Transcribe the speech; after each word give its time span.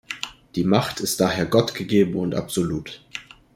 Die 0.55 0.63
Macht 0.63 0.99
ist 0.99 1.19
daher 1.19 1.45
gottgegeben 1.45 2.15
und 2.15 2.33
absolut. 2.33 3.01